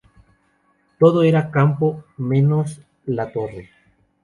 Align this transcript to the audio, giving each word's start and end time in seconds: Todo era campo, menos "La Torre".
Todo 0.99 1.21
era 1.21 1.51
campo, 1.51 2.03
menos 2.17 2.81
"La 3.05 3.31
Torre". 3.31 3.69